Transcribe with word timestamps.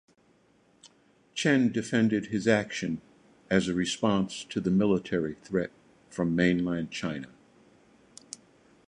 Chen 1.35 1.71
defended 1.71 2.25
his 2.25 2.47
action 2.47 3.01
as 3.51 3.67
a 3.67 3.75
response 3.75 4.43
to 4.45 4.59
the 4.59 4.71
military 4.71 5.35
threat 5.43 5.69
from 6.09 6.35
mainland 6.35 6.89
China. 6.89 7.27